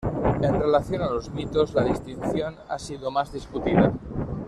[0.41, 3.93] En relación a los "mitos" la distinción ha sido más discutida.